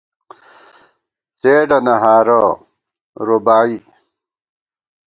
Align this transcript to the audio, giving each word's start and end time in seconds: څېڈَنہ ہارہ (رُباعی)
څېڈَنہ 1.39 1.95
ہارہ 2.03 2.41
(رُباعی) 3.27 3.75